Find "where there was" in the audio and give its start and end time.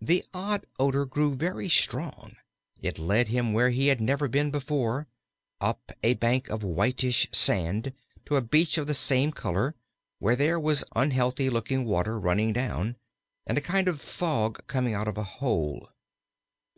10.20-10.84